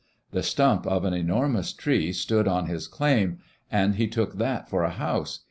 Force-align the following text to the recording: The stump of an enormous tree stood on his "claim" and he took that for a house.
The 0.31 0.41
stump 0.41 0.87
of 0.87 1.05
an 1.05 1.13
enormous 1.13 1.71
tree 1.73 2.11
stood 2.11 2.47
on 2.47 2.65
his 2.65 2.87
"claim" 2.87 3.37
and 3.71 3.97
he 3.97 4.07
took 4.07 4.39
that 4.39 4.67
for 4.67 4.83
a 4.83 4.89
house. 4.89 5.39